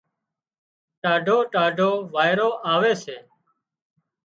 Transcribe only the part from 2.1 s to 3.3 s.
وارئيرو آوي سي